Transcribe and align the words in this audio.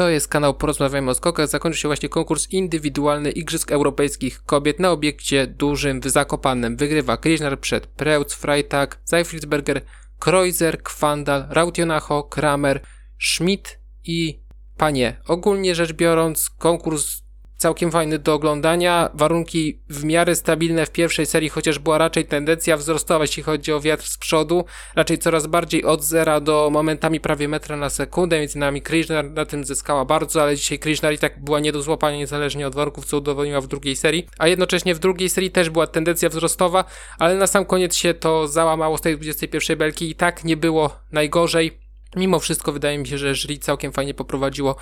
To 0.00 0.08
jest 0.08 0.28
kanał 0.28 0.54
Porozmawiajmy 0.54 1.10
o 1.10 1.14
skokach. 1.14 1.48
Zakończył 1.48 1.80
się 1.80 1.88
właśnie 1.88 2.08
konkurs 2.08 2.50
indywidualny 2.50 3.30
Igrzysk 3.30 3.72
Europejskich 3.72 4.42
Kobiet 4.42 4.80
na 4.80 4.90
obiekcie 4.90 5.46
dużym 5.46 6.00
w 6.00 6.08
Zakopanem. 6.08 6.76
Wygrywa 6.76 7.16
Krishnar 7.16 7.60
przed 7.60 7.86
Preutz, 7.86 8.34
Freitag, 8.34 9.00
Zeifritzberger, 9.04 9.80
Kreuzer, 10.18 10.82
Kwandal, 10.82 11.46
Rautionacho, 11.50 12.22
Kramer, 12.22 12.80
Schmidt 13.18 13.78
i 14.04 14.42
Panie. 14.76 15.16
Ogólnie 15.26 15.74
rzecz 15.74 15.92
biorąc, 15.92 16.50
konkurs 16.50 17.22
całkiem 17.60 17.90
fajny 17.90 18.18
do 18.18 18.34
oglądania. 18.34 19.10
Warunki 19.14 19.80
w 19.88 20.04
miarę 20.04 20.34
stabilne 20.34 20.86
w 20.86 20.90
pierwszej 20.90 21.26
serii, 21.26 21.48
chociaż 21.48 21.78
była 21.78 21.98
raczej 21.98 22.24
tendencja 22.24 22.76
wzrostowa, 22.76 23.24
jeśli 23.24 23.42
chodzi 23.42 23.72
o 23.72 23.80
wiatr 23.80 24.04
z 24.04 24.18
przodu. 24.18 24.64
Raczej 24.96 25.18
coraz 25.18 25.46
bardziej 25.46 25.84
od 25.84 26.04
zera 26.04 26.40
do 26.40 26.70
momentami 26.70 27.20
prawie 27.20 27.48
metra 27.48 27.76
na 27.76 27.90
sekundę. 27.90 28.38
Między 28.38 28.58
nami 28.58 28.82
Krishnar 28.82 29.30
na 29.30 29.44
tym 29.44 29.64
zyskała 29.64 30.04
bardzo, 30.04 30.42
ale 30.42 30.56
dzisiaj 30.56 30.78
Krishnar 30.78 31.12
i 31.12 31.18
tak 31.18 31.44
była 31.44 31.60
nie 31.60 31.72
do 31.72 31.82
złapania 31.82 32.16
niezależnie 32.16 32.66
od 32.66 32.74
warunków, 32.74 33.04
co 33.04 33.16
udowodniła 33.16 33.60
w 33.60 33.66
drugiej 33.66 33.96
serii. 33.96 34.26
A 34.38 34.48
jednocześnie 34.48 34.94
w 34.94 34.98
drugiej 34.98 35.28
serii 35.28 35.50
też 35.50 35.70
była 35.70 35.86
tendencja 35.86 36.28
wzrostowa, 36.28 36.84
ale 37.18 37.34
na 37.36 37.46
sam 37.46 37.64
koniec 37.64 37.96
się 37.96 38.14
to 38.14 38.48
załamało 38.48 38.98
z 38.98 39.00
tej 39.00 39.16
21 39.16 39.78
belki 39.78 40.10
i 40.10 40.14
tak 40.14 40.44
nie 40.44 40.56
było 40.56 40.96
najgorzej. 41.12 41.78
Mimo 42.16 42.38
wszystko 42.38 42.72
wydaje 42.72 42.98
mi 42.98 43.06
się, 43.06 43.18
że 43.18 43.34
jury 43.34 43.58
całkiem 43.58 43.92
fajnie 43.92 44.14
poprowadziło 44.14 44.76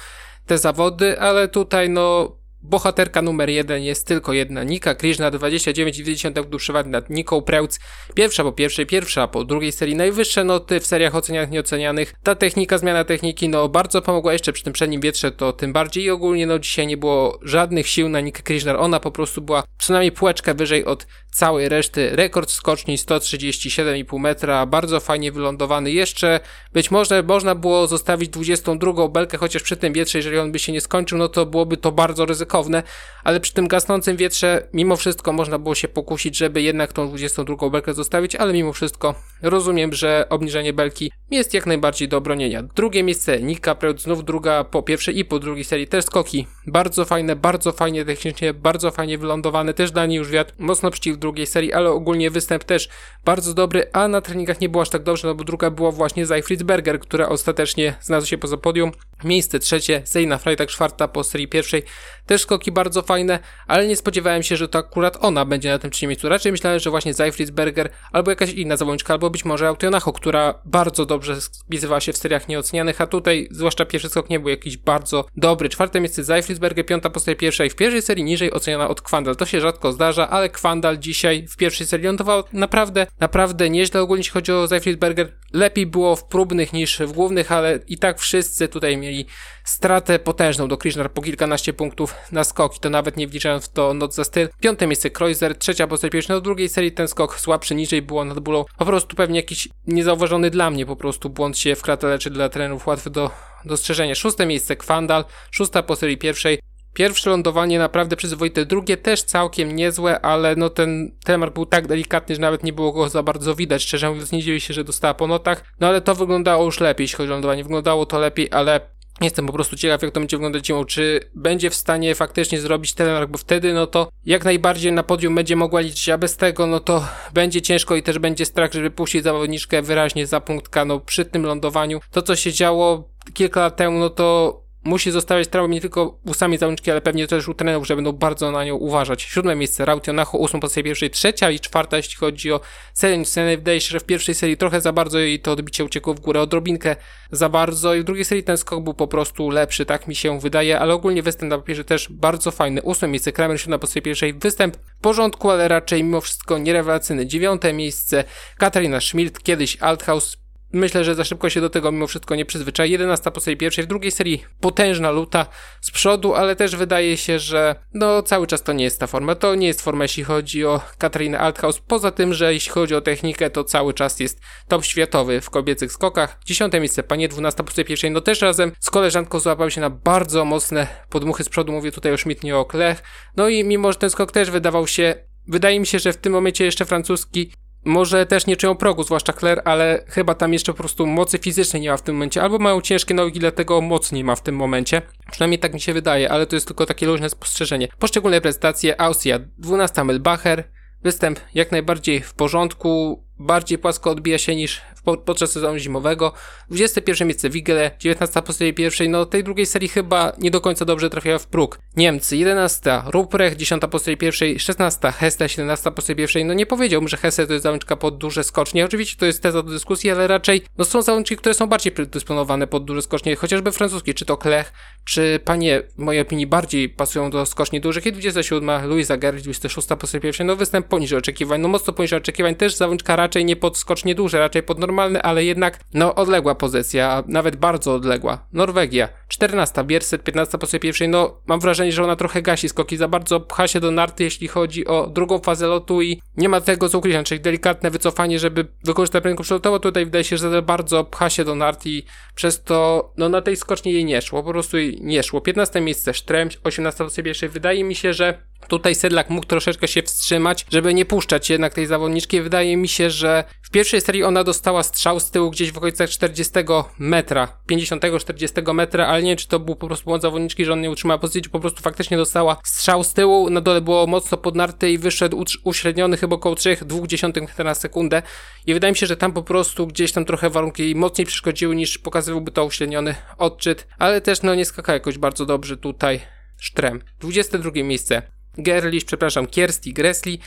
te 0.47 0.59
zawody, 0.59 1.21
ale 1.21 1.49
tutaj 1.49 1.91
no 1.91 2.39
Bohaterka 2.63 3.23
numer 3.23 3.51
jeden 3.51 3.83
jest 3.83 4.07
tylko 4.07 4.33
jedna. 4.33 4.63
Nika 4.63 4.95
Krishna 4.95 5.31
29,2 5.31 6.35
punktu 6.35 6.59
przewagi 6.59 6.91
nad 6.91 7.11
Niką 7.11 7.43
Preutz. 7.43 7.79
Pierwsza 8.15 8.43
po 8.43 8.53
pierwszej, 8.53 8.87
pierwsza 8.87 9.29
po 9.29 9.45
drugiej 9.45 9.73
serii. 9.73 9.97
Najwyższe 9.97 10.45
noty 10.45 10.81
w 10.81 10.87
seriach 10.87 11.15
ocenianych, 11.15 11.51
nieocenianych. 11.51 12.15
Ta 12.23 12.35
technika, 12.35 12.79
zmiana 12.79 13.05
techniki, 13.05 13.49
no 13.49 13.69
bardzo 13.69 14.03
pomogła 14.03 14.33
jeszcze 14.33 14.53
przy 14.53 14.65
tym 14.65 14.73
przednim 14.73 15.01
wietrze, 15.01 15.33
to 15.33 15.53
tym 15.53 15.73
bardziej. 15.73 16.05
I 16.05 16.11
ogólnie 16.11 16.47
no 16.47 16.59
dzisiaj 16.59 16.87
nie 16.87 16.97
było 16.97 17.39
żadnych 17.43 17.89
sił 17.89 18.09
na 18.09 18.21
Nikę 18.21 18.43
Krishna. 18.43 18.79
Ona 18.79 19.01
po 19.01 19.11
prostu 19.11 19.43
była 19.43 19.63
przynajmniej 19.79 20.13
półeczkę 20.13 20.55
wyżej 20.55 20.85
od 20.85 21.07
całej 21.31 21.69
reszty. 21.69 22.17
Rekord 22.17 22.51
skoczni 22.51 22.99
137,5 22.99 24.21
metra. 24.21 24.67
Bardzo 24.67 25.01
fajnie 25.01 25.33
wylądowany. 25.33 25.91
Jeszcze 25.91 26.41
być 26.73 26.91
może 26.91 27.23
można 27.23 27.55
było 27.55 27.87
zostawić 27.87 28.29
22 28.29 29.09
belkę, 29.09 29.39
chociaż 29.39 29.63
przy 29.63 29.77
tym 29.77 29.93
wietrze, 29.93 30.19
jeżeli 30.19 30.39
on 30.39 30.53
by 30.53 30.59
się 30.59 30.73
nie 30.73 30.81
skończył, 30.81 31.19
no 31.19 31.29
to 31.29 31.47
byłoby 31.47 31.77
to 31.77 31.93
bardzo 31.93 32.27
ryzykowne 32.27 32.49
ryzykowne, 32.59 32.83
ale 33.25 33.41
przy 33.41 33.55
tym 33.55 33.69
gasnącym 33.69 34.17
wietrze 34.17 34.69
mimo 34.73 34.97
wszystko 34.97 35.33
można 35.33 35.59
było 35.59 35.75
się 35.75 35.89
pokusić, 35.89 36.37
żeby 36.37 36.63
jednak 36.63 36.93
tą 36.93 37.09
22 37.09 37.71
belkę 37.71 37.95
zostawić, 37.95 38.37
ale 38.37 38.53
mimo 38.53 38.73
wszystko 38.73 39.15
rozumiem, 39.43 39.93
że 39.93 40.27
obniżenie 40.31 40.73
belki 40.73 41.13
jest 41.31 41.55
jak 41.55 41.67
najbardziej 41.67 42.09
do 42.09 42.17
obronienia. 42.17 42.63
Drugie 42.63 43.03
miejsce 43.03 43.41
Nika 43.43 43.75
Preut, 43.75 44.03
znów 44.03 44.25
druga 44.25 44.65
po 44.65 44.83
pierwszej 44.83 45.19
i 45.19 45.25
po 45.25 45.39
drugiej 45.39 45.65
serii 45.65 45.89
też 45.89 46.05
skoki. 46.05 46.47
Bardzo 46.67 47.05
fajne, 47.05 47.37
bardzo 47.37 47.73
fajnie 47.73 48.05
technicznie, 48.05 48.55
bardzo 48.55 48.91
fajnie 48.91 49.19
wylądowane, 49.19 49.75
też 49.75 49.91
dla 49.91 50.07
niej 50.07 50.19
już 50.19 50.31
wiatr 50.31 50.53
mocno 50.59 50.91
przycił 50.91 51.15
w 51.15 51.19
drugiej 51.19 51.47
serii, 51.47 51.73
ale 51.73 51.91
ogólnie 51.91 52.31
występ 52.31 52.65
też 52.65 52.89
bardzo 53.25 53.55
dobry, 53.55 53.91
a 53.93 54.09
na 54.09 54.21
treningach 54.21 54.61
nie 54.61 54.69
było 54.69 54.83
aż 54.83 54.89
tak 54.91 55.03
dobrze, 55.03 55.29
no 55.29 55.35
bo 55.35 55.45
druga 55.45 55.71
była 55.71 55.91
właśnie 55.93 56.27
Zajfritzberger, 56.27 57.01
która 57.01 57.29
ostatecznie 57.29 57.95
znalazła 58.01 58.29
się 58.29 58.39
poza 58.39 58.57
podium. 58.57 58.93
Miejsce 59.25 59.59
trzecie, 59.59 60.03
Zejna 60.05 60.39
Freitag 60.39 60.69
czwarta 60.69 61.09
po 61.09 61.25
serii 61.25 61.49
pierwszej, 61.49 61.83
też 62.27 62.38
skoki 62.43 62.73
bardzo 62.73 63.03
fajne, 63.03 63.39
ale 63.67 63.87
nie 63.87 63.97
spodziewałem 63.97 64.43
się, 64.43 64.57
że 64.57 64.69
to 64.69 64.79
akurat 64.79 65.17
ona 65.21 65.45
będzie 65.45 65.71
na 65.71 65.79
tym 65.79 65.91
trzecim 65.91 66.09
miejscu. 66.09 66.29
Raczej 66.29 66.53
myślałem, 66.53 66.81
że 66.81 66.91
właśnie 66.91 67.15
Zajfritzberger 67.15 67.91
albo 68.13 68.31
jakaś 68.31 68.51
inna 68.51 68.77
zawodniczka, 68.77 69.15
albo 69.15 69.31
być 69.31 69.45
może 69.45 69.69
Autionacho, 69.69 70.13
która 70.13 70.55
bardzo 70.65 71.07
dobrze 71.07 71.41
spisywała 71.41 72.01
się 72.01 72.13
w 72.13 72.17
seriach 72.17 72.49
nieocenianych, 72.49 73.01
a 73.01 73.07
tutaj 73.07 73.49
zwłaszcza 73.51 73.85
pierwszy 73.85 74.09
skok 74.09 74.31
nie 74.31 74.41
był 74.41 74.49
jakiś 74.49 74.77
bardzo 74.77 75.25
dobry. 75.37 75.69
Czwarte 75.69 76.01
miejsce 76.01 76.25
Zajfritzberger, 76.25 76.87
piąta 76.87 77.11
po 77.11 77.21
pierwszej, 77.39 77.71
w 77.71 77.77
pierwszej 77.77 78.03
serii 78.03 78.25
niżej 78.25 78.53
oceniana 78.53 78.89
od 78.89 79.01
Kwandal. 79.01 79.37
To 79.37 79.47
się 79.47 79.61
rzadko 79.61 79.93
zdarza, 79.93 80.31
ale 80.31 80.49
Kwandal 80.49 80.99
dzisiaj 80.99 81.47
w 81.49 81.57
pierwszej 81.57 81.87
serii 81.87 82.07
lądował 82.07 82.43
naprawdę, 82.53 83.07
naprawdę 83.21 83.71
nieźle 83.71 84.03
ogólnie 84.03 84.21
jeśli 84.21 84.33
chodzi 84.33 84.53
o 84.53 84.67
Zajfritzberger. 84.67 85.33
Lepiej 85.53 85.87
było 85.87 86.17
w 86.17 86.25
próbnych 86.25 86.73
niż 86.73 86.99
w 86.99 87.13
głównych, 87.13 87.53
ale 87.53 87.81
i 87.89 87.99
tak 87.99 88.19
wszyscy 88.19 88.69
tutaj 88.69 88.97
mieli 88.97 89.27
stratę 89.65 90.19
potężną 90.19 90.69
do 90.69 90.77
Krishnar 90.77 91.13
po 91.13 91.23
kilkanaście 91.23 91.73
punktów 91.73 92.15
na 92.33 92.45
skoki, 92.45 92.81
to 92.81 92.91
nawet 92.91 93.17
nie 93.17 93.29
wliczając 93.29 93.65
w 93.65 93.73
to 93.73 93.95
not 93.95 94.15
za 94.15 94.25
styl. 94.25 94.49
Piąte 94.61 94.87
miejsce 94.87 95.11
Kreuzer, 95.11 95.59
trzecia 95.59 95.87
postać 95.87 96.13
pierwsza, 96.13 96.35
do 96.35 96.41
drugiej 96.41 96.69
serii 96.69 96.93
ten 96.93 97.09
skok 97.09 97.41
słabszy, 97.41 97.75
niżej 97.75 98.03
było 98.03 98.25
nad 98.25 98.41
bólą. 98.41 98.65
Po 98.79 98.85
prostu 98.85 99.17
pewnie 99.17 99.41
jakiś 99.41 99.69
niezauważony 99.87 100.51
dla 100.51 100.71
mnie 100.71 100.87
po 100.87 100.97
prostu 100.97 101.31
błąd 101.31 101.59
się 101.59 101.77
w 101.77 101.83
kratele, 101.83 102.19
czy 102.19 102.31
dla 102.31 102.49
trenerów 102.49 102.87
łatwy 102.87 103.11
do 103.11 103.31
dostrzeżenia. 103.65 104.15
Szóste 104.15 104.47
miejsce 104.47 104.77
Kwandal, 104.77 105.25
szósta 105.51 105.83
po 105.83 105.97
serii 105.97 106.19
pierwszej. 106.19 106.59
Pierwsze 106.95 107.31
lądowanie 107.31 107.79
naprawdę 107.79 108.17
przyzwoite, 108.17 108.67
drugie 108.67 108.97
też 108.97 109.23
całkiem 109.23 109.77
niezłe, 109.77 110.21
ale 110.21 110.57
no 110.57 110.71
ten 110.71 111.17
telemark 111.25 111.55
był 111.55 111.67
tak 111.67 111.87
delikatny, 111.87 112.35
że 112.35 112.41
nawet 112.41 112.63
nie 112.63 112.73
było 112.73 112.93
go 112.93 113.09
za 113.09 113.23
bardzo 113.23 113.55
widać. 113.55 113.83
Szczerze 113.83 114.11
mówiąc, 114.11 114.33
nie 114.33 114.43
dziwię 114.43 114.61
się, 114.61 114.75
że 114.75 114.85
dostała 114.85 115.15
po 115.15 115.27
notach, 115.27 115.65
no 115.81 115.87
ale 115.87 116.01
to 116.01 116.15
wyglądało 116.15 116.65
już 116.65 116.81
lepiej, 116.81 117.05
jeśli 117.05 117.17
chodzi 117.17 117.31
o 117.31 117.33
lądowanie. 117.35 117.63
Wyglądało 117.63 118.07
to 118.07 118.19
lepiej, 118.19 118.49
ale 118.51 118.81
Jestem 119.21 119.47
po 119.47 119.53
prostu 119.53 119.77
ciekaw, 119.77 120.03
jak 120.03 120.11
to 120.11 120.21
będzie 120.21 120.37
wyglądać 120.37 120.67
zimą, 120.67 120.85
czy 120.85 121.21
będzie 121.35 121.71
w 121.71 121.75
stanie 121.75 122.15
faktycznie 122.15 122.61
zrobić 122.61 122.95
telemark, 122.95 123.31
bo 123.31 123.39
wtedy, 123.39 123.73
no 123.73 123.87
to 123.87 124.09
jak 124.27 124.45
najbardziej 124.45 124.93
na 124.93 125.03
podium 125.03 125.35
będzie 125.35 125.57
mogła 125.57 125.81
liczyć, 125.81 126.09
a 126.09 126.19
bez 126.19 126.37
tego, 126.37 126.67
no 126.67 126.81
to 126.81 127.05
będzie 127.35 127.63
ciężko 127.63 127.97
i 127.97 128.03
też 128.03 128.19
będzie 128.19 128.45
strach, 128.45 128.73
żeby 128.73 128.91
puścić 128.91 129.25
zawodniczkę 129.25 129.83
wyraźnie 129.83 130.27
za 130.27 130.41
punktka, 130.41 130.85
no 130.85 131.01
przy 131.01 131.25
tym 131.25 131.43
lądowaniu. 131.43 132.01
To, 132.11 132.23
co 132.23 132.37
się 132.37 132.53
działo 132.53 133.09
kilka 133.35 133.61
lat 133.61 133.77
temu, 133.77 133.99
no 133.99 134.11
to 134.11 134.68
musi 134.85 135.11
zostawiać 135.11 135.49
traumę 135.49 135.75
nie 135.75 135.81
tylko 135.81 136.19
u 136.27 136.35
samej 136.35 136.59
załączki, 136.59 136.91
ale 136.91 137.01
pewnie 137.01 137.27
też 137.27 137.49
u 137.49 137.55
trenerów, 137.55 137.87
że 137.87 137.97
będą 137.97 138.13
bardzo 138.13 138.51
na 138.51 138.65
nią 138.65 138.75
uważać. 138.75 139.23
Siódme 139.23 139.57
miejsce 139.57 139.85
Rautionacho, 139.85 140.39
ósmą 140.39 140.61
pozycję 140.61 140.83
pierwszej, 140.83 141.11
trzecia 141.11 141.51
i 141.51 141.61
czwarta, 141.61 141.97
jeśli 141.97 142.17
chodzi 142.17 142.53
o 142.53 142.61
serię. 142.93 143.25
Wydaje 143.57 143.81
się, 143.81 143.91
że 143.91 144.01
w 144.01 144.05
pierwszej 144.05 144.35
serii 144.35 144.57
trochę 144.57 144.81
za 144.81 144.93
bardzo 144.93 145.21
i 145.21 145.39
to 145.39 145.53
odbicie 145.53 145.85
uciekło 145.85 146.15
w 146.15 146.21
górę 146.21 146.41
odrobinkę 146.41 146.97
za 147.33 147.49
bardzo 147.49 147.95
i 147.95 148.01
w 148.01 148.05
drugiej 148.05 148.25
serii 148.25 148.45
ten 148.45 148.57
skok 148.57 148.85
był 148.85 148.95
po 148.95 149.09
prostu 149.09 149.51
lepszy, 149.51 149.87
tak 149.87 150.09
mi 150.09 150.15
się 150.15 150.41
wydaje, 150.41 150.79
ale 150.79 150.95
ogólnie 150.95 151.23
występ 151.23 151.51
na 151.51 151.59
papierze 151.59 151.85
też 151.85 152.09
bardzo 152.11 152.51
fajny. 152.51 152.83
Ósme 152.83 153.09
miejsce 153.09 153.33
Kramer, 153.33 153.61
siódma 153.61 153.79
pozycja 153.79 154.03
pierwszej, 154.03 154.35
występ 154.35 154.77
w 154.77 155.01
porządku, 155.01 155.51
ale 155.51 155.69
raczej 155.69 156.05
mimo 156.05 156.21
wszystko 156.21 156.59
nierewelacyjny. 156.59 157.27
Dziewiąte 157.27 157.73
miejsce 157.73 158.25
Katarina 158.59 159.01
Schmidt, 159.01 159.43
kiedyś 159.43 159.77
Althaus, 159.81 160.37
Myślę, 160.73 161.05
że 161.05 161.15
za 161.15 161.25
szybko 161.25 161.51
się 161.51 161.61
do 161.61 161.71
tego 161.71 161.93
mimo 161.93 162.07
wszystko 162.07 162.35
nie 162.35 162.45
przyzwyczai. 162.45 162.91
11 162.91 163.31
po 163.31 163.41
serii 163.41 163.57
pierwszej, 163.57 163.85
w 163.85 163.87
drugiej 163.87 164.11
serii 164.11 164.45
potężna 164.61 165.11
luta 165.11 165.47
z 165.81 165.91
przodu, 165.91 166.35
ale 166.35 166.57
też 166.57 166.77
wydaje 166.77 167.17
się, 167.17 167.39
że 167.39 167.77
no 167.95 168.23
cały 168.23 168.47
czas 168.47 168.63
to 168.63 168.73
nie 168.73 168.85
jest 168.85 169.01
ta 169.01 169.07
forma. 169.07 169.35
To 169.35 169.55
nie 169.55 169.67
jest 169.67 169.83
forma, 169.83 170.05
jeśli 170.05 170.25
chodzi 170.25 170.65
o 170.65 170.81
Katarinę 170.99 171.39
Althaus. 171.39 171.81
Poza 171.81 172.11
tym, 172.11 172.35
że 172.35 172.55
jeśli 172.55 172.73
chodzi 172.73 172.95
o 172.95 173.01
technikę, 173.01 173.51
to 173.51 173.65
cały 173.65 173.95
czas 173.95 174.21
jest 174.21 174.41
top 174.69 174.85
światowy 174.85 175.41
w 175.41 175.51
kobiecych 175.51 175.93
skokach. 175.93 176.39
10 176.45 176.73
miejsce, 176.73 177.03
panie 177.03 177.29
12 177.29 177.65
po 177.65 177.71
serii 177.71 177.89
pierwszej, 177.89 178.11
no 178.11 178.21
też 178.21 178.41
razem 178.41 178.73
z 178.81 178.91
koleżanką 178.91 179.41
złapały 179.41 179.71
się 179.71 179.81
na 179.81 179.91
bardzo 179.91 180.45
mocne 180.45 180.87
podmuchy 181.11 181.45
z 181.45 181.49
przodu. 181.49 181.73
Mówię 181.73 181.93
tutaj 181.93 182.13
o 182.13 182.19
Schmidt, 182.19 182.41
o 182.55 182.65
Klech. 182.65 183.03
No 183.37 183.49
i 183.49 183.65
mimo, 183.65 183.93
że 183.93 183.99
ten 183.99 184.11
skok 184.11 184.33
też 184.33 184.51
wydawał 184.51 184.87
się 184.87 185.29
Wydaje 185.49 185.81
mi 185.81 185.87
się, 185.87 185.99
że 185.99 186.13
w 186.13 186.17
tym 186.17 186.33
momencie 186.33 186.65
jeszcze 186.65 186.85
francuski 186.85 187.53
może 187.85 188.27
też 188.27 188.47
nie 188.47 188.57
czują 188.57 188.77
progu, 188.77 189.03
zwłaszcza 189.03 189.33
Claire, 189.33 189.63
ale 189.65 190.05
chyba 190.09 190.35
tam 190.35 190.53
jeszcze 190.53 190.73
po 190.73 190.79
prostu 190.79 191.07
mocy 191.07 191.39
fizycznej 191.39 191.83
nie 191.83 191.91
ma 191.91 191.97
w 191.97 192.03
tym 192.03 192.15
momencie, 192.15 192.43
albo 192.43 192.59
mają 192.59 192.81
ciężkie 192.81 193.15
nogi, 193.15 193.41
dlatego 193.41 193.81
mocy 193.81 194.15
nie 194.15 194.25
ma 194.25 194.37
w 194.37 194.43
tym 194.43 194.57
momencie. 194.57 195.03
Przynajmniej 195.31 195.59
tak 195.59 195.75
mi 195.75 195.81
się 195.81 195.93
wydaje, 195.93 196.31
ale 196.31 196.47
to 196.47 196.57
jest 196.57 196.67
tylko 196.67 196.87
takie 196.87 197.07
luźne 197.07 197.31
spostrzeżenie. 197.31 197.89
Poszczególne 197.99 198.41
prezentacje, 198.41 199.01
Austria 199.01 199.39
12 199.59 200.05
Melbacher, 200.05 200.65
występ 201.03 201.41
jak 201.55 201.73
najbardziej 201.73 202.21
w 202.21 202.35
porządku, 202.35 203.25
bardziej 203.39 203.79
płasko 203.79 204.11
odbija 204.11 204.39
się 204.39 204.57
niż 204.57 204.81
podczas 205.17 205.53
sezonu 205.53 205.79
zimowego. 205.79 206.33
21 206.71 207.29
miejsce 207.29 207.51
Wigele, 207.51 207.91
19 207.99 208.43
po 208.43 208.53
pierwszej, 208.75 209.09
no 209.09 209.27
tej 209.27 209.45
drugiej 209.45 209.67
serii 209.67 209.89
chyba 209.89 210.33
nie 210.39 210.51
do 210.51 210.61
końca 210.61 210.85
dobrze 210.85 211.11
trafiała 211.11 211.39
w 211.39 211.47
próg. 211.47 211.79
Niemcy 211.97 212.37
11, 212.37 213.03
Ruprecht 213.07 213.57
10 213.57 213.83
po 213.91 213.99
pierwszej, 214.19 214.61
16 214.61 215.13
Hesse, 215.13 215.49
17 215.49 215.91
po 215.91 216.15
pierwszej, 216.15 216.45
no 216.45 216.55
nie 216.55 216.67
powiedziałbym, 216.67 217.09
że 217.09 217.17
Hesse 217.17 217.47
to 217.47 217.53
jest 217.53 217.63
załączka 217.63 217.97
pod 217.97 218.19
duże 218.19 218.45
skocznie, 218.45 218.85
oczywiście 218.85 219.17
to 219.17 219.27
jest 219.27 219.43
teza 219.43 219.63
do 219.63 219.71
dyskusji, 219.71 220.11
ale 220.11 220.27
raczej 220.27 220.63
no 220.79 220.85
są 220.85 221.03
załączki, 221.03 221.37
które 221.37 221.55
są 221.55 221.67
bardziej 221.67 221.93
predysponowane 221.93 222.67
pod 222.67 222.85
duże 222.85 223.03
skocznie, 223.03 223.37
chociażby 223.37 223.73
francuski, 223.73 224.15
czy 224.15 224.25
to 224.25 224.37
Klech, 224.37 224.73
czy 225.05 225.41
Panie, 225.45 225.83
w 225.97 225.99
mojej 225.99 226.23
opinii 226.23 226.47
bardziej 226.47 226.89
pasują 226.89 227.31
do 227.31 227.47
skoczni 227.47 227.81
dużych. 227.81 228.07
I 228.07 228.13
27 228.13 228.89
Louisa 228.89 229.17
Gerrit, 229.17 229.45
26 229.45 229.89
po 229.89 230.21
pierwszej, 230.21 230.47
no 230.47 230.57
występ 230.57 230.89
poniżej 230.89 231.19
oczekiwań, 231.19 231.61
no 231.61 231.69
mocno 231.69 231.93
poniżej 231.93 232.19
oczekiwań, 232.19 232.55
też 232.55 232.75
załączka 232.75 233.17
raczej 233.17 233.28
nie 233.37 233.57
pod 233.57 233.79
skocznie 233.79 234.15
duże, 234.15 234.39
raczej 234.39 234.63
pod 234.63 234.79
normalne, 234.79 235.23
ale 235.23 235.45
jednak 235.45 235.81
no 235.95 236.15
odległa 236.15 236.55
pozycja, 236.55 237.25
nawet 237.27 237.57
bardzo 237.57 237.95
odległa. 237.95 238.47
Norwegia, 238.53 239.09
14, 239.29 239.85
Bierset 239.85 240.23
15 240.23 240.59
po 240.59 240.67
sobie 240.67 240.81
pierwszej, 240.81 241.09
no 241.09 241.41
mam 241.47 241.61
wrażenie, 241.61 241.93
że 241.93 242.05
ona 242.05 242.17
trochę 242.17 242.43
gasi 242.43 242.69
skoki, 242.69 242.97
za 242.97 243.09
bardzo 243.09 243.41
pcha 243.41 243.69
się 243.69 243.81
do 243.81 243.91
narty, 243.91 244.25
jeśli 244.25 244.49
chodzi 244.49 244.87
o 244.87 245.07
drugą 245.07 245.39
fazę 245.39 245.67
lotu 245.67 246.03
i 246.03 246.21
nie 246.37 246.49
ma 246.49 246.61
tego 246.61 246.89
co 246.89 246.99
ukryć, 246.99 247.27
czyli 247.27 247.41
delikatne 247.41 247.91
wycofanie, 247.91 248.39
żeby 248.39 248.67
wykorzystać 248.85 249.23
prędkość 249.23 249.47
przelotową, 249.47 249.79
tutaj 249.79 250.05
wydaje 250.05 250.25
się, 250.25 250.37
że 250.37 250.51
za 250.51 250.63
bardzo 250.63 251.05
pcha 251.05 251.31
się 251.31 251.45
do 251.45 251.55
nart 251.55 251.87
i 251.87 252.05
przez 252.35 252.63
to, 252.63 253.13
no 253.17 253.29
na 253.29 253.43
tej 253.43 253.57
skoczni 253.57 253.93
jej 253.93 254.05
nie 254.05 254.23
szło, 254.23 254.43
po 254.43 254.51
prostu 254.51 254.79
jej 254.79 254.99
nie 255.01 255.23
szło. 255.23 255.41
15 255.41 255.81
miejsce 255.81 256.15
Sztrem, 256.15 256.49
18 256.65 257.05
po 257.05 257.11
sobie 257.11 257.25
pierwszej, 257.25 257.49
wydaje 257.49 257.85
mi 257.85 257.95
się, 257.95 258.13
że 258.13 258.39
Tutaj 258.69 258.95
Sedlak 258.95 259.31
mógł 259.31 259.47
troszeczkę 259.47 259.89
się 259.89 260.03
wstrzymać, 260.03 260.67
żeby 260.71 260.95
nie 260.95 261.05
puszczać 261.05 261.51
jednak 261.51 261.75
tej 261.75 261.87
zawodniczki. 261.87 262.41
Wydaje 262.41 262.77
mi 262.77 262.89
się, 262.89 263.11
że 263.11 263.45
w 263.63 263.71
pierwszej 263.71 264.01
serii 264.01 264.25
ona 264.25 264.45
dostała 264.45 264.83
strzał 264.83 265.21
z 265.21 265.31
tyłu 265.31 265.51
gdzieś 265.51 265.73
w 265.73 265.79
okolicach 265.79 266.11
40 266.11 266.53
metra, 266.99 267.49
50-40 267.71 268.75
metra, 268.75 269.07
ale 269.07 269.23
nie 269.23 269.31
wiem, 269.31 269.37
czy 269.37 269.49
to 269.49 269.61
był 269.61 269.77
po 269.77 269.87
prostu 269.87 270.05
błąd 270.05 270.23
zawodniczki, 270.23 270.65
że 270.65 270.73
on 270.73 270.81
nie 270.81 270.91
utrzymała 270.91 271.19
pozycji, 271.19 271.43
czy 271.43 271.51
po 271.51 271.61
prostu 271.61 271.83
faktycznie 271.83 272.17
dostała 272.17 272.57
strzał 272.65 273.05
z 273.05 273.15
tyłu. 273.15 273.51
Na 273.51 273.61
dole 273.61 273.81
było 273.81 274.07
mocno 274.07 274.39
podnarte 274.39 274.91
i 274.91 274.99
wyszedł 274.99 275.45
uśredniony 275.65 276.17
chyba 276.17 276.37
około 276.37 276.55
3,2 276.55 277.41
metra 277.41 277.65
na 277.65 277.75
sekundę. 277.75 278.23
I 278.67 278.75
wydaje 278.75 278.93
mi 278.93 278.97
się, 278.97 279.07
że 279.07 279.17
tam 279.17 279.33
po 279.33 279.43
prostu 279.43 279.87
gdzieś 279.87 280.13
tam 280.13 280.25
trochę 280.25 280.51
warunki 280.51 280.95
mocniej 280.95 281.27
przeszkodziły 281.27 281.77
niż 281.77 281.99
pokazywałby 281.99 282.51
to 282.51 282.65
uśredniony 282.65 283.15
odczyt, 283.39 283.87
ale 283.99 284.21
też 284.21 284.43
no 284.43 284.55
nie 284.55 284.65
skaka 284.65 284.93
jakoś 284.93 285.19
bardzo 285.19 285.47
dobrze 285.47 285.77
tutaj. 285.77 286.21
Sztrem. 286.61 287.03
22 287.21 287.71
miejsce. 287.75 288.38
Gerlish, 288.59 289.05
przepraszam, 289.05 289.47
Kiersti, 289.47 289.93
Gressli. 289.93 290.39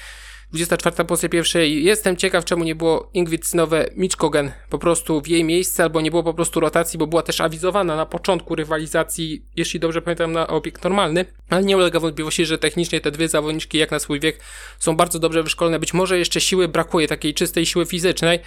24 0.51 1.05
pozycja 1.05 1.29
pierwszej. 1.29 1.83
Jestem 1.83 2.17
ciekaw, 2.17 2.45
czemu 2.45 2.63
nie 2.63 2.75
było 2.75 3.09
Ingrid 3.13 3.47
Snowe 3.47 3.85
Mitchkogen 3.95 4.51
po 4.69 4.79
prostu 4.79 5.21
w 5.21 5.27
jej 5.27 5.43
miejsce, 5.43 5.83
albo 5.83 6.01
nie 6.01 6.11
było 6.11 6.23
po 6.23 6.33
prostu 6.33 6.59
rotacji, 6.59 6.99
bo 6.99 7.07
była 7.07 7.21
też 7.21 7.41
awizowana 7.41 7.95
na 7.95 8.05
początku 8.05 8.55
rywalizacji, 8.55 9.45
jeśli 9.55 9.79
dobrze 9.79 10.01
pamiętam, 10.01 10.31
na 10.31 10.47
obiekt 10.47 10.83
normalny. 10.83 11.25
Ale 11.49 11.63
nie 11.63 11.77
ulega 11.77 11.99
wątpliwości, 11.99 12.45
że 12.45 12.57
technicznie 12.57 13.01
te 13.01 13.11
dwie 13.11 13.27
zawodniczki, 13.27 13.77
jak 13.77 13.91
na 13.91 13.99
swój 13.99 14.19
wiek, 14.19 14.39
są 14.79 14.95
bardzo 14.95 15.19
dobrze 15.19 15.43
wyszkolone. 15.43 15.79
Być 15.79 15.93
może 15.93 16.19
jeszcze 16.19 16.41
siły 16.41 16.67
brakuje, 16.67 17.07
takiej 17.07 17.33
czystej 17.33 17.65
siły 17.65 17.85
fizycznej, 17.85 18.39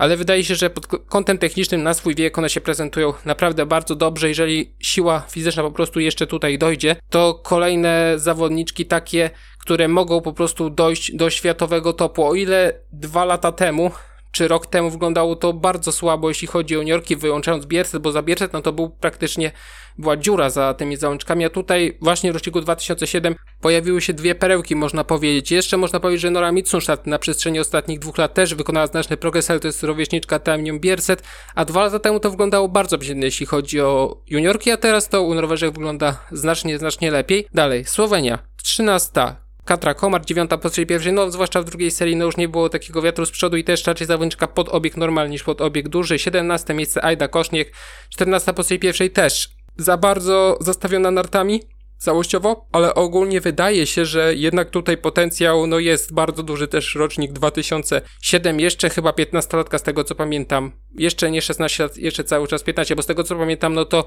ale 0.00 0.16
wydaje 0.16 0.44
się, 0.44 0.54
że 0.54 0.70
pod 0.70 0.86
kątem 0.86 1.38
technicznym 1.38 1.82
na 1.82 1.94
swój 1.94 2.14
wiek 2.14 2.38
one 2.38 2.50
się 2.50 2.60
prezentują 2.60 3.12
naprawdę 3.24 3.66
bardzo 3.66 3.94
dobrze. 3.94 4.28
Jeżeli 4.28 4.74
siła 4.80 5.20
fizyczna 5.30 5.62
po 5.62 5.70
prostu 5.70 6.00
jeszcze 6.00 6.26
tutaj 6.26 6.58
dojdzie, 6.58 6.96
to 7.10 7.40
kolejne 7.44 8.12
zawodniczki 8.16 8.86
takie, 8.86 9.30
które 9.58 9.88
mogą 9.88 10.20
po 10.20 10.32
prostu 10.32 10.70
dojść 10.70 11.16
do 11.16 11.30
światowego 11.30 11.92
topu. 11.92 12.26
O 12.26 12.34
ile 12.34 12.72
dwa 12.92 13.24
lata 13.24 13.52
temu 13.52 13.90
czy 14.32 14.48
rok 14.48 14.66
temu 14.66 14.90
wyglądało 14.90 15.36
to 15.36 15.52
bardzo 15.52 15.92
słabo, 15.92 16.28
jeśli 16.28 16.48
chodzi 16.48 16.76
o 16.76 16.78
juniorki, 16.78 17.16
wyłączając 17.16 17.66
Bierset, 17.66 18.02
bo 18.02 18.12
za 18.12 18.22
Bierset 18.22 18.52
no 18.52 18.62
to 18.62 18.72
był 18.72 18.90
praktycznie 18.90 19.52
była 19.98 20.16
dziura 20.16 20.50
za 20.50 20.74
tymi 20.74 20.96
załączkami, 20.96 21.44
a 21.44 21.50
tutaj 21.50 21.98
właśnie 22.00 22.32
w 22.32 22.34
roczniku 22.34 22.60
2007 22.60 23.34
pojawiły 23.60 24.00
się 24.00 24.12
dwie 24.12 24.34
perełki, 24.34 24.76
można 24.76 25.04
powiedzieć. 25.04 25.50
Jeszcze 25.50 25.76
można 25.76 26.00
powiedzieć, 26.00 26.22
że 26.22 26.30
Nora 26.30 26.52
Mitsunstadt 26.52 27.06
na 27.06 27.18
przestrzeni 27.18 27.60
ostatnich 27.60 27.98
dwóch 27.98 28.18
lat 28.18 28.34
też 28.34 28.54
wykonała 28.54 28.86
znaczny 28.86 29.16
progres, 29.16 29.50
ale 29.50 29.60
to 29.60 29.68
jest 29.68 29.82
rówieśniczka 29.82 30.38
Tamium 30.38 30.80
Bierset, 30.80 31.22
a 31.54 31.64
dwa 31.64 31.84
lata 31.84 31.98
temu 31.98 32.20
to 32.20 32.30
wyglądało 32.30 32.68
bardzo 32.68 32.98
biednie, 32.98 33.24
jeśli 33.24 33.46
chodzi 33.46 33.80
o 33.80 34.22
juniorki, 34.26 34.70
a 34.70 34.76
teraz 34.76 35.08
to 35.08 35.22
u 35.22 35.34
Norweżek 35.34 35.72
wygląda 35.72 36.24
znacznie, 36.32 36.78
znacznie 36.78 37.10
lepiej. 37.10 37.46
Dalej, 37.54 37.84
Słowenia, 37.84 38.38
13 38.62 39.49
Katra 39.70 39.94
Komar, 39.94 40.24
dziewiąta 40.24 40.58
po 40.58 40.70
pierwszej, 40.88 41.12
no 41.12 41.30
zwłaszcza 41.30 41.62
w 41.62 41.64
drugiej 41.64 41.90
serii, 41.90 42.16
no 42.16 42.24
już 42.24 42.36
nie 42.36 42.48
było 42.48 42.68
takiego 42.68 43.02
wiatru 43.02 43.26
z 43.26 43.30
przodu 43.30 43.56
i 43.56 43.64
też 43.64 43.86
raczej 43.86 44.06
zawodniczka 44.06 44.46
pod 44.46 44.68
obieg 44.68 44.96
normalny 44.96 45.30
niż 45.30 45.42
pod 45.42 45.60
obieg 45.60 45.88
duży. 45.88 46.18
17 46.18 46.74
miejsce 46.74 47.04
Aida 47.04 47.28
Koszniek, 47.28 47.72
14 48.08 48.52
po 48.52 48.62
pierwszej 48.80 49.10
też 49.10 49.50
za 49.76 49.96
bardzo 49.96 50.58
zastawiona 50.60 51.10
nartami, 51.10 51.62
całościowo, 51.98 52.66
ale 52.72 52.94
ogólnie 52.94 53.40
wydaje 53.40 53.86
się, 53.86 54.04
że 54.04 54.34
jednak 54.34 54.70
tutaj 54.70 54.96
potencjał 54.96 55.66
no 55.66 55.78
jest 55.78 56.14
bardzo 56.14 56.42
duży, 56.42 56.68
też 56.68 56.94
rocznik 56.94 57.32
2007, 57.32 58.60
jeszcze 58.60 58.90
chyba 58.90 59.10
15-latka 59.10 59.78
z 59.78 59.82
tego 59.82 60.04
co 60.04 60.14
pamiętam, 60.14 60.72
jeszcze 60.94 61.30
nie 61.30 61.42
16 61.42 61.82
lat, 61.82 61.96
jeszcze 61.96 62.24
cały 62.24 62.48
czas 62.48 62.62
15, 62.62 62.96
bo 62.96 63.02
z 63.02 63.06
tego 63.06 63.24
co 63.24 63.36
pamiętam, 63.36 63.74
no 63.74 63.84
to 63.84 64.04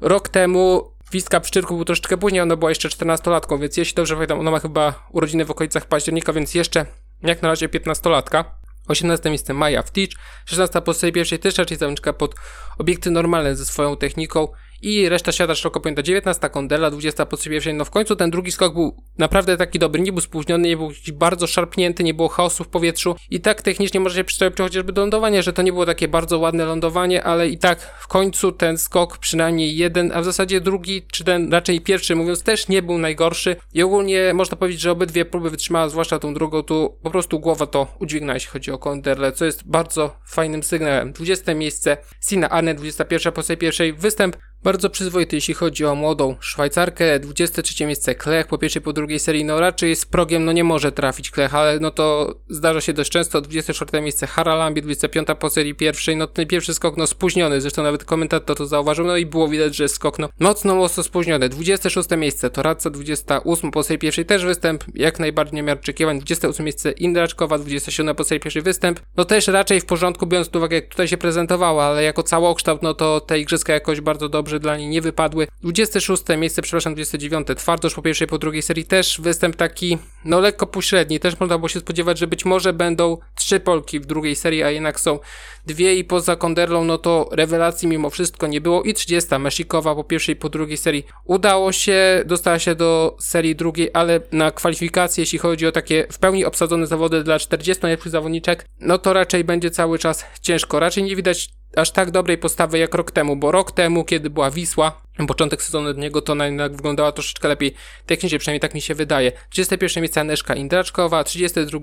rok 0.00 0.28
temu 0.28 0.94
Wistka 1.12 1.40
Pszczyrku 1.40 1.74
był 1.76 1.84
troszeczkę 1.84 2.16
później, 2.16 2.42
ona 2.42 2.56
była 2.56 2.70
jeszcze 2.70 2.88
14-latką, 2.88 3.60
więc 3.60 3.76
jeśli 3.76 3.94
dobrze 3.94 4.14
pamiętam, 4.14 4.40
ona 4.40 4.50
ma 4.50 4.58
chyba 4.58 5.08
urodziny 5.12 5.44
w 5.44 5.50
okolicach 5.50 5.86
października, 5.86 6.32
więc 6.32 6.54
jeszcze 6.54 6.86
jak 7.22 7.42
na 7.42 7.48
razie 7.48 7.68
15-latka. 7.68 8.44
18 8.88 9.30
miejsce 9.30 9.54
Maja 9.54 9.82
Wtich, 9.82 10.08
16 10.46 10.82
po 10.82 10.94
sobie 10.94 11.12
pierwszej 11.12 11.38
też 11.38 11.58
raczej 11.58 11.76
zawodniczka 11.78 12.12
pod 12.12 12.34
obiekty 12.78 13.10
normalne 13.10 13.56
ze 13.56 13.64
swoją 13.64 13.96
techniką 13.96 14.48
i 14.84 15.08
reszta 15.08 15.32
świata 15.32 15.54
szeroko 15.54 15.80
pojęta. 15.80 16.02
19, 16.02 16.50
Kondela 16.50 16.90
20 16.90 17.26
po 17.26 17.36
pierwszej. 17.36 17.74
No 17.74 17.84
w 17.84 17.90
końcu 17.90 18.16
ten 18.16 18.30
drugi 18.30 18.52
skok 18.52 18.74
był 18.74 18.96
naprawdę 19.18 19.56
taki 19.56 19.78
dobry, 19.78 20.00
nie 20.00 20.12
był 20.12 20.20
spóźniony, 20.20 20.68
nie 20.68 20.76
był 20.76 20.90
bardzo 21.12 21.46
szarpnięty, 21.46 22.04
nie 22.04 22.14
było 22.14 22.28
chaosu 22.28 22.64
w 22.64 22.68
powietrzu. 22.68 23.16
I 23.30 23.40
tak 23.40 23.62
technicznie 23.62 24.00
może 24.00 24.16
się 24.16 24.24
przyczepić 24.24 24.58
chociażby 24.58 24.92
do 24.92 25.00
lądowania, 25.00 25.42
że 25.42 25.52
to 25.52 25.62
nie 25.62 25.72
było 25.72 25.86
takie 25.86 26.08
bardzo 26.08 26.38
ładne 26.38 26.64
lądowanie, 26.64 27.24
ale 27.24 27.48
i 27.48 27.58
tak 27.58 27.80
w 27.80 28.08
końcu 28.08 28.52
ten 28.52 28.78
skok 28.78 29.18
przynajmniej 29.18 29.76
jeden, 29.76 30.12
a 30.12 30.20
w 30.20 30.24
zasadzie 30.24 30.60
drugi, 30.60 31.06
czy 31.12 31.24
ten 31.24 31.52
raczej 31.52 31.80
pierwszy 31.80 32.16
mówiąc 32.16 32.42
też 32.42 32.68
nie 32.68 32.82
był 32.82 32.98
najgorszy. 32.98 33.56
I 33.74 33.82
ogólnie 33.82 34.34
można 34.34 34.56
powiedzieć, 34.56 34.80
że 34.80 34.90
obydwie 34.90 35.24
próby 35.24 35.50
wytrzymała, 35.50 35.88
zwłaszcza 35.88 36.18
tą 36.18 36.34
drugą, 36.34 36.62
tu 36.62 36.98
po 37.02 37.10
prostu 37.10 37.40
głowa 37.40 37.66
to 37.66 37.86
udźwignęła, 38.00 38.34
jeśli 38.34 38.50
chodzi 38.50 38.70
o 38.70 38.78
Konderle, 38.78 39.32
co 39.32 39.44
jest 39.44 39.68
bardzo 39.68 40.16
fajnym 40.26 40.62
sygnałem. 40.62 41.12
20 41.12 41.54
miejsce 41.54 41.96
Sina 42.28 42.50
Arne, 42.50 42.74
21 42.74 43.32
po 43.32 43.42
pierwszej. 43.56 43.92
Występ 43.92 44.36
bardzo 44.64 44.90
przyzwoity, 44.90 45.36
jeśli 45.36 45.54
chodzi 45.54 45.84
o 45.84 45.94
młodą 45.94 46.36
Szwajcarkę. 46.40 47.18
23 47.20 47.86
miejsce 47.86 48.14
Klech 48.14 48.46
po 48.46 48.58
pierwszej, 48.58 48.82
po 48.82 48.92
drugiej 48.92 49.18
serii. 49.18 49.44
No 49.44 49.60
raczej 49.60 49.96
z 49.96 50.06
progiem 50.06 50.44
no 50.44 50.52
nie 50.52 50.64
może 50.64 50.92
trafić 50.92 51.30
Klech, 51.30 51.54
ale 51.54 51.78
no 51.80 51.90
to 51.90 52.34
zdarza 52.48 52.80
się 52.80 52.92
dość 52.92 53.10
często. 53.10 53.40
24 53.40 54.02
miejsce 54.02 54.26
Haralambi, 54.26 54.82
25 54.82 55.28
po 55.38 55.50
serii 55.50 55.74
pierwszej. 55.74 56.16
No 56.16 56.26
ten 56.26 56.46
pierwszy 56.46 56.74
skok 56.74 56.96
no 56.96 57.06
spóźniony, 57.06 57.60
zresztą 57.60 57.82
nawet 57.82 58.04
komentator 58.04 58.56
to 58.56 58.66
zauważył. 58.66 59.06
No 59.06 59.16
i 59.16 59.26
było 59.26 59.48
widać, 59.48 59.76
że 59.76 59.88
skok 59.88 60.18
no 60.18 60.28
mocno, 60.40 60.74
mocno 60.74 61.02
spóźniony. 61.02 61.48
26 61.48 62.08
miejsce 62.16 62.50
Toraca, 62.50 62.90
28 62.90 63.70
po 63.70 63.82
serii 63.82 63.98
pierwszej 63.98 64.26
też 64.26 64.44
występ. 64.44 64.84
Jak 64.94 65.18
najbardziej 65.18 65.62
miał 65.62 65.76
oczekiwań. 65.76 66.16
28 66.16 66.64
miejsce 66.64 66.92
Indraczkowa, 66.92 67.58
27 67.58 68.14
po 68.14 68.24
serii 68.24 68.40
pierwszej 68.40 68.62
występ. 68.62 69.00
No 69.16 69.24
też 69.24 69.46
raczej 69.46 69.80
w 69.80 69.84
porządku, 69.84 70.26
biorąc 70.26 70.48
pod 70.48 70.56
uwagę 70.56 70.76
jak 70.76 70.88
tutaj 70.88 71.08
się 71.08 71.16
prezentowała, 71.16 71.84
ale 71.84 72.02
jako 72.02 72.22
całokształt 72.22 72.82
no 72.82 72.94
to 72.94 73.20
te 73.20 73.38
igrzyska 73.38 73.72
jakoś 73.72 74.00
bardzo 74.00 74.28
dobrze 74.28 74.53
że 74.54 74.60
dla 74.60 74.76
niej 74.76 74.88
nie 74.88 75.00
wypadły. 75.00 75.46
26 75.62 76.22
miejsce, 76.38 76.62
przepraszam, 76.62 76.94
29. 76.94 77.48
Twardość 77.56 77.94
po 77.94 78.02
pierwszej, 78.02 78.28
po 78.28 78.38
drugiej 78.38 78.62
serii 78.62 78.84
też 78.84 79.20
występ 79.20 79.56
taki, 79.56 79.98
no 80.24 80.40
lekko 80.40 80.66
pośredni. 80.66 81.20
Też 81.20 81.40
można 81.40 81.58
było 81.58 81.68
się 81.68 81.80
spodziewać, 81.80 82.18
że 82.18 82.26
być 82.26 82.44
może 82.44 82.72
będą 82.72 83.18
trzy 83.34 83.60
Polki 83.60 84.00
w 84.00 84.06
drugiej 84.06 84.36
serii, 84.36 84.62
a 84.62 84.70
jednak 84.70 85.00
są 85.00 85.18
dwie 85.66 85.94
i 85.94 86.04
poza 86.04 86.36
Konderlą, 86.36 86.84
no 86.84 86.98
to 86.98 87.28
rewelacji 87.32 87.88
mimo 87.88 88.10
wszystko 88.10 88.46
nie 88.46 88.60
było. 88.60 88.82
I 88.82 88.94
30. 88.94 89.38
Mesikowa 89.38 89.94
po 89.94 90.04
pierwszej, 90.04 90.36
po 90.36 90.48
drugiej 90.48 90.76
serii 90.76 91.06
udało 91.24 91.72
się, 91.72 92.22
dostała 92.26 92.58
się 92.58 92.74
do 92.74 93.16
serii 93.20 93.56
drugiej, 93.56 93.90
ale 93.94 94.20
na 94.32 94.50
kwalifikacje, 94.50 95.22
jeśli 95.22 95.38
chodzi 95.38 95.66
o 95.66 95.72
takie 95.72 96.06
w 96.12 96.18
pełni 96.18 96.44
obsadzone 96.44 96.86
zawody 96.86 97.24
dla 97.24 97.38
40 97.38 97.82
najlepszych 97.82 98.12
zawodniczek, 98.12 98.66
no 98.80 98.98
to 98.98 99.12
raczej 99.12 99.44
będzie 99.44 99.70
cały 99.70 99.98
czas 99.98 100.24
ciężko. 100.42 100.80
Raczej 100.80 101.04
nie 101.04 101.16
widać 101.16 101.48
aż 101.76 101.90
tak 101.90 102.10
dobrej 102.10 102.38
postawy 102.38 102.78
jak 102.78 102.94
rok 102.94 103.10
temu, 103.10 103.36
bo 103.36 103.52
rok 103.52 103.72
temu, 103.72 104.04
kiedy 104.04 104.30
była 104.30 104.50
Wisła, 104.50 105.02
początek 105.28 105.62
sezonu 105.62 105.88
od 105.88 105.98
niego, 105.98 106.22
to 106.22 106.32
ona 106.32 106.46
jednak 106.46 106.76
wyglądała 106.76 107.12
troszeczkę 107.12 107.48
lepiej 107.48 107.74
technicznie, 108.06 108.38
przynajmniej 108.38 108.60
tak 108.60 108.74
mi 108.74 108.80
się 108.80 108.94
wydaje. 108.94 109.32
31 109.50 110.02
miejsce 110.02 110.20
Aneszka 110.20 110.54
Indraczkowa, 110.54 111.24
32 111.24 111.78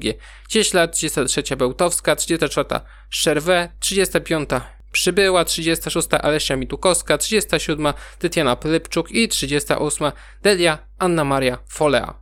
Cieśla, 0.50 0.88
33 0.88 1.44
Bełtowska, 1.58 2.16
34 2.16 2.80
Szerwe, 3.10 3.70
35 3.80 4.50
Przybyła 4.92 5.46
36 5.46 6.08
Alesia 6.22 6.56
Mitukowska, 6.56 7.18
37 7.18 7.94
Tytiana 8.20 8.56
Plypczuk 8.56 9.12
i 9.12 9.28
38 9.28 10.12
Delia 10.44 10.78
Anna 11.00 11.24
Maria 11.24 11.58
Folea. 11.68 12.14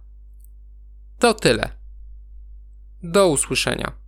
To 1.19 1.33
tyle. 1.33 1.69
Do 3.03 3.27
usłyszenia. 3.27 3.98